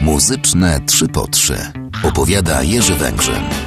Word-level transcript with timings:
Muzyczne 0.00 0.80
3 0.86 1.08
po 1.08 1.28
3 1.28 1.72
opowiada 2.02 2.62
Jerzy 2.62 2.94
Węgrzyn. 2.94 3.65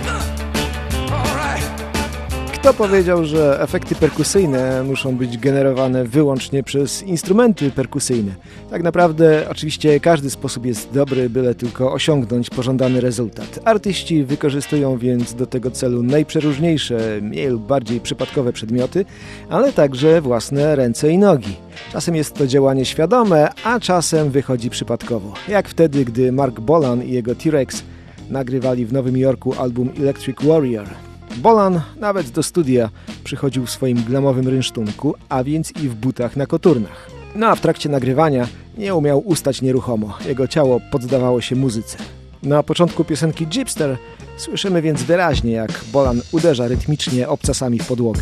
Kto 2.60 2.74
powiedział, 2.74 3.26
że 3.26 3.62
efekty 3.62 3.96
perkusyjne 3.96 4.84
muszą 4.84 5.16
być 5.18 5.38
generowane 5.38 6.06
wyłącznie 6.06 6.64
przez 6.64 7.04
instrumenty 7.04 7.72
perkusyjne? 7.72 8.32
Tak 8.70 8.84
naprawdę 8.84 9.46
oczywiście 9.50 10.00
każdy 10.00 10.30
sposób 10.30 10.66
jest 10.66 10.92
dobry, 10.94 11.30
byle 11.30 11.56
tylko 11.56 11.94
osiągnąć 11.94 12.50
pożądany 12.50 13.02
rezultat. 13.02 13.60
Artyści 13.66 14.24
wykorzystują 14.24 14.98
więc 14.98 15.34
do 15.34 15.46
tego 15.46 15.72
celu 15.72 16.04
najprzeróżniejsze, 16.04 17.20
mniej 17.22 17.48
lub 17.48 17.64
bardziej 17.64 18.00
przypadkowe 18.00 18.54
przedmioty, 18.54 19.06
ale 19.50 19.74
także 19.74 20.22
własne 20.22 20.76
ręce 20.76 21.10
i 21.12 21.18
nogi. 21.18 21.56
Czasem 21.92 22.16
jest 22.16 22.34
to 22.34 22.48
działanie 22.48 22.86
świadome, 22.86 23.50
a 23.64 23.80
czasem 23.80 24.32
wychodzi 24.32 24.70
przypadkowo. 24.70 25.34
Jak 25.48 25.70
wtedy, 25.70 26.06
gdy 26.06 26.32
Mark 26.32 26.60
Bolan 26.60 27.04
i 27.04 27.12
jego 27.12 27.36
T-Rex 27.36 27.84
nagrywali 28.30 28.86
w 28.86 28.94
Nowym 28.94 29.18
Jorku 29.18 29.54
album 29.60 29.90
Electric 30.00 30.44
Warrior. 30.44 31.09
Bolan 31.38 31.82
nawet 32.00 32.30
do 32.30 32.44
studia 32.44 32.90
przychodził 33.24 33.66
w 33.66 33.72
swoim 33.72 34.04
glamowym 34.04 34.48
rynsztunku, 34.48 35.16
a 35.30 35.44
więc 35.44 35.72
i 35.72 35.90
w 35.90 35.96
butach 35.96 36.36
na 36.36 36.46
koturnach. 36.46 37.10
No 37.36 37.48
a 37.48 37.56
w 37.56 37.62
trakcie 37.62 37.90
nagrywania 37.90 38.48
nie 38.78 38.96
umiał 38.96 39.20
ustać 39.20 39.62
nieruchomo. 39.62 40.18
Jego 40.26 40.48
ciało 40.48 40.80
poddawało 40.92 41.42
się 41.42 41.56
muzyce. 41.56 41.98
Na 42.44 42.64
początku 42.64 43.04
piosenki 43.04 43.48
Gypster 43.48 43.98
słyszymy 44.38 44.82
więc 44.82 45.04
wyraźnie, 45.04 45.52
jak 45.52 45.72
Bolan 45.94 46.22
uderza 46.32 46.68
rytmicznie 46.68 47.30
obcasami 47.30 47.80
w 47.80 47.88
podłogę. 47.88 48.22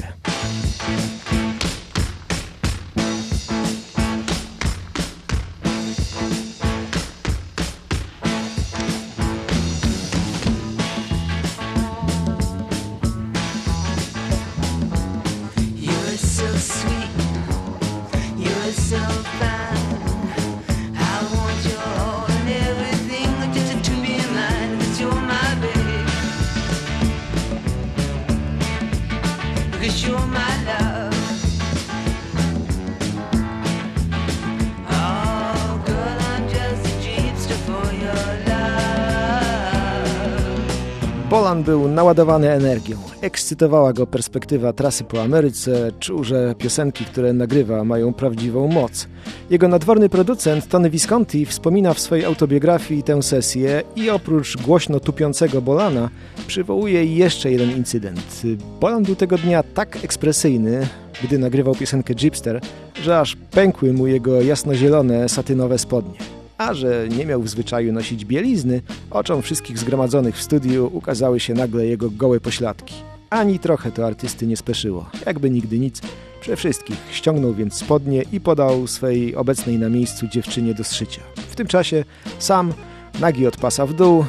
Bolan 41.30 41.64
był 41.64 41.88
naładowany 41.88 42.52
energią. 42.52 43.07
Ekscytowała 43.22 43.94
go 43.94 44.08
perspektywa 44.08 44.74
trasy 44.74 45.04
po 45.04 45.22
Ameryce, 45.22 45.92
czuł, 46.00 46.24
że 46.24 46.56
piosenki, 46.58 47.06
które 47.06 47.34
nagrywa, 47.34 47.84
mają 47.84 48.14
prawdziwą 48.14 48.68
moc. 48.68 49.08
Jego 49.50 49.68
nadworny 49.68 50.10
producent 50.10 50.68
Tony 50.68 50.90
Visconti 50.90 51.46
wspomina 51.46 51.94
w 51.94 52.00
swojej 52.00 52.26
autobiografii 52.26 53.04
tę 53.04 53.24
sesję 53.24 53.84
i 53.96 54.10
oprócz 54.10 54.58
głośno 54.58 55.00
tupiącego 55.00 55.62
Bolana 55.62 56.10
przywołuje 56.48 57.06
jeszcze 57.06 57.52
jeden 57.52 57.72
incydent. 57.72 58.42
Bolan 58.80 59.04
był 59.04 59.16
tego 59.16 59.38
dnia 59.38 59.64
tak 59.64 60.04
ekspresyjny, 60.04 60.88
gdy 61.24 61.40
nagrywał 61.40 61.76
piosenkę 61.76 62.16
Gypster, 62.16 62.62
że 63.04 63.20
aż 63.20 63.36
pękły 63.52 63.94
mu 63.94 64.08
jego 64.08 64.42
jasnozielone 64.42 65.30
satynowe 65.30 65.78
spodnie. 65.78 66.37
A 66.58 66.74
że 66.74 67.08
nie 67.18 67.26
miał 67.26 67.42
w 67.42 67.50
zwyczaju 67.50 67.94
nosić 67.94 68.26
bielizny, 68.26 68.82
oczom 69.12 69.42
wszystkich 69.42 69.80
zgromadzonych 69.80 70.36
w 70.36 70.44
studiu 70.44 70.90
ukazały 70.94 71.40
się 71.40 71.54
nagle 71.54 71.86
jego 71.86 72.10
gołe 72.12 72.40
pośladki. 72.40 72.96
Ani 73.30 73.60
trochę 73.60 73.92
to 73.92 74.08
artysty 74.08 74.48
nie 74.48 74.58
speszyło. 74.58 75.10
Jakby 75.26 75.50
nigdy 75.50 75.80
nic, 75.80 76.02
Prze 76.42 76.56
wszystkich 76.56 76.98
ściągnął 77.12 77.54
więc 77.54 77.74
spodnie 77.74 78.24
i 78.32 78.40
podał 78.40 78.88
swej 78.88 79.36
obecnej 79.36 79.80
na 79.80 79.90
miejscu 79.90 80.28
dziewczynie 80.28 80.74
do 80.74 80.84
zszycia. 80.84 81.22
W 81.36 81.56
tym 81.56 81.68
czasie 81.68 82.04
sam, 82.40 82.74
nagi 83.20 83.48
od 83.48 83.58
pasa 83.58 83.86
w 83.86 83.94
dół, 83.94 84.26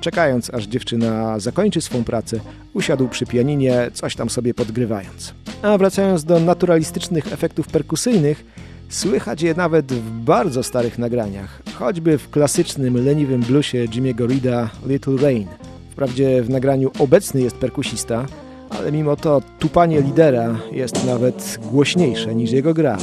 czekając 0.00 0.54
aż 0.54 0.66
dziewczyna 0.66 1.38
zakończy 1.38 1.80
swą 1.80 2.04
pracę, 2.04 2.40
usiadł 2.74 3.08
przy 3.08 3.26
pianinie, 3.26 3.90
coś 3.94 4.16
tam 4.16 4.30
sobie 4.30 4.54
podgrywając. 4.54 5.34
A 5.62 5.78
wracając 5.78 6.24
do 6.24 6.40
naturalistycznych 6.40 7.32
efektów 7.32 7.68
perkusyjnych, 7.68 8.44
Słychać 8.88 9.42
je 9.42 9.54
nawet 9.54 9.92
w 9.92 10.10
bardzo 10.10 10.62
starych 10.62 10.98
nagraniach, 10.98 11.62
choćby 11.78 12.18
w 12.18 12.30
klasycznym 12.30 13.04
leniwym 13.04 13.40
bluesie 13.40 13.86
Jimmy'ego 13.86 14.28
Reeda 14.28 14.70
Little 14.86 15.16
Rain. 15.16 15.46
Wprawdzie 15.90 16.42
w 16.42 16.50
nagraniu 16.50 16.90
obecny 16.98 17.40
jest 17.40 17.56
perkusista, 17.56 18.26
ale 18.70 18.92
mimo 18.92 19.16
to 19.16 19.42
tupanie 19.58 20.00
lidera 20.00 20.56
jest 20.72 21.06
nawet 21.06 21.58
głośniejsze 21.70 22.34
niż 22.34 22.50
jego 22.50 22.74
gra. 22.74 22.98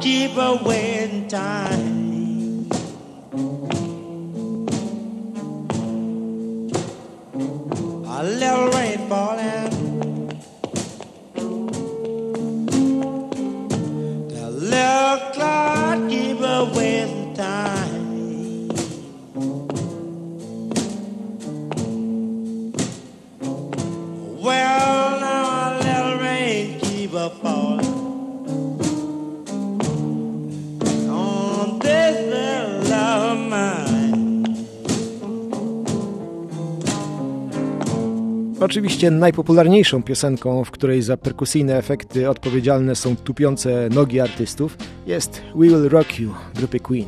Keep 0.00 0.38
away 0.38 1.04
in 1.04 1.28
time 1.28 1.97
a 8.18 8.77
Oczywiście 38.60 39.10
najpopularniejszą 39.10 40.02
piosenką, 40.02 40.64
w 40.64 40.70
której 40.70 41.02
za 41.02 41.16
perkusyjne 41.16 41.76
efekty 41.76 42.30
odpowiedzialne 42.30 42.96
są 42.96 43.16
tupiące 43.16 43.88
nogi 43.88 44.20
artystów, 44.20 44.76
jest 45.06 45.42
We 45.54 45.66
Will 45.66 45.88
Rock 45.88 46.20
You 46.20 46.34
grupy 46.54 46.80
Queen. 46.80 47.06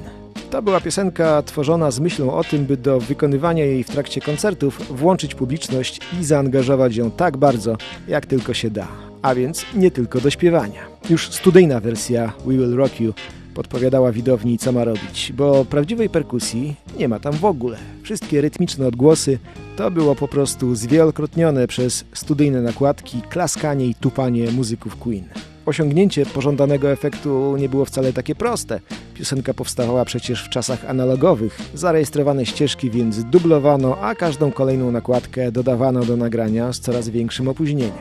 To 0.50 0.62
była 0.62 0.80
piosenka 0.80 1.42
tworzona 1.42 1.90
z 1.90 2.00
myślą 2.00 2.34
o 2.34 2.44
tym, 2.44 2.64
by 2.64 2.76
do 2.76 3.00
wykonywania 3.00 3.64
jej 3.64 3.84
w 3.84 3.90
trakcie 3.90 4.20
koncertów 4.20 4.98
włączyć 4.98 5.34
publiczność 5.34 6.00
i 6.20 6.24
zaangażować 6.24 6.96
ją 6.96 7.10
tak 7.10 7.36
bardzo, 7.36 7.76
jak 8.08 8.26
tylko 8.26 8.54
się 8.54 8.70
da. 8.70 8.88
A 9.22 9.34
więc 9.34 9.66
nie 9.74 9.90
tylko 9.90 10.20
do 10.20 10.30
śpiewania. 10.30 10.80
Już 11.10 11.28
studyjna 11.28 11.80
wersja 11.80 12.32
We 12.46 12.52
Will 12.52 12.76
Rock 12.76 13.00
You 13.00 13.14
podpowiadała 13.54 14.12
widowni 14.12 14.58
co 14.58 14.72
ma 14.72 14.84
robić, 14.84 15.32
bo 15.36 15.64
prawdziwej 15.64 16.08
perkusji 16.08 16.74
nie 16.98 17.08
ma 17.08 17.20
tam 17.20 17.32
w 17.32 17.44
ogóle. 17.44 17.76
Wszystkie 18.02 18.40
rytmiczne 18.40 18.86
odgłosy 18.86 19.38
to 19.76 19.90
było 19.90 20.14
po 20.14 20.28
prostu 20.28 20.74
zwielokrotnione 20.74 21.66
przez 21.66 22.04
studyjne 22.12 22.62
nakładki, 22.62 23.22
klaskanie 23.22 23.86
i 23.86 23.94
tupanie 23.94 24.50
muzyków 24.50 24.96
Queen. 24.96 25.24
Osiągnięcie 25.66 26.26
pożądanego 26.26 26.90
efektu 26.90 27.56
nie 27.56 27.68
było 27.68 27.84
wcale 27.84 28.12
takie 28.12 28.34
proste. 28.34 28.80
Piosenka 29.14 29.54
powstawała 29.54 30.04
przecież 30.04 30.44
w 30.44 30.48
czasach 30.48 30.84
analogowych. 30.84 31.58
Zarejestrowane 31.74 32.46
ścieżki 32.46 32.90
więc 32.90 33.24
dublowano, 33.24 33.98
a 34.00 34.14
każdą 34.14 34.52
kolejną 34.52 34.92
nakładkę 34.92 35.52
dodawano 35.52 36.04
do 36.04 36.16
nagrania 36.16 36.72
z 36.72 36.80
coraz 36.80 37.08
większym 37.08 37.48
opóźnieniem. 37.48 37.92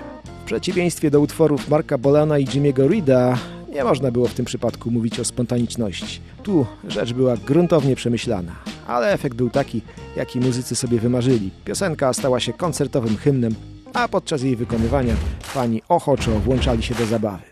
W 0.41 0.45
przeciwieństwie 0.45 1.11
do 1.11 1.19
utworów 1.19 1.69
Marka 1.69 1.97
Bolana 1.97 2.39
i 2.39 2.45
Jimmy'ego 2.45 2.89
Reeda, 2.89 3.37
nie 3.79 3.85
można 3.85 4.11
było 4.11 4.27
w 4.27 4.33
tym 4.33 4.45
przypadku 4.45 4.91
mówić 4.91 5.19
o 5.19 5.25
spontaniczności. 5.25 6.21
Tu 6.43 6.65
rzecz 6.87 7.13
była 7.13 7.37
gruntownie 7.37 7.95
przemyślana, 7.95 8.55
ale 8.87 9.13
efekt 9.13 9.37
był 9.37 9.49
taki, 9.49 9.81
jaki 10.15 10.39
muzycy 10.39 10.75
sobie 10.75 10.99
wymarzyli. 10.99 11.51
Piosenka 11.65 12.13
stała 12.13 12.39
się 12.39 12.53
koncertowym 12.53 13.17
hymnem, 13.17 13.55
a 13.93 14.07
podczas 14.07 14.41
jej 14.41 14.55
wykonywania 14.55 15.13
fani 15.41 15.81
ochoczo 15.89 16.31
włączali 16.31 16.83
się 16.83 16.95
do 16.95 17.05
zabawy. 17.05 17.49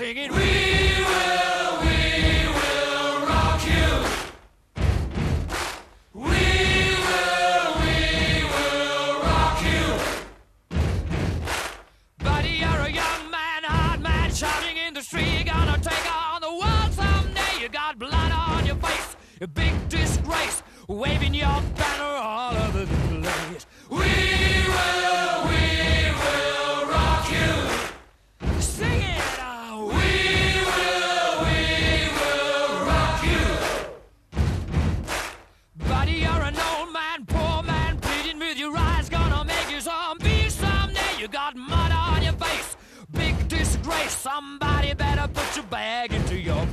Singing, 0.00 0.32
We 0.32 0.38
will, 0.38 1.72
we 1.84 2.00
will 2.58 3.16
rock 3.32 3.60
you. 3.74 3.88
We 6.14 6.44
will, 7.06 7.68
we 7.82 7.96
will 8.54 9.12
rock 9.28 9.58
you. 9.70 9.84
Buddy, 12.24 12.54
you're 12.62 12.84
a 12.88 12.92
young 13.02 13.30
man, 13.30 13.62
hard 13.64 14.00
man, 14.00 14.32
shouting 14.32 14.78
in 14.78 14.94
the 14.94 15.02
street. 15.02 15.34
You're 15.34 15.52
gonna 15.54 15.78
take 15.82 16.06
on 16.10 16.40
the 16.40 16.54
world 16.60 16.92
someday. 16.94 17.60
You 17.60 17.68
got 17.68 17.98
blood 17.98 18.32
on 18.32 18.64
your 18.64 18.76
face, 18.76 19.16
a 19.42 19.46
big 19.46 19.74
disgrace, 19.90 20.62
waving 20.88 21.34
your 21.34 21.60
banner 21.76 22.14
all 22.30 22.59
disgrace. 43.90 44.16
Somebody 44.16 44.94
better 44.94 45.28
put 45.32 45.56
your 45.56 45.64
bag 45.66 46.12
into 46.12 46.36
your 46.36 46.64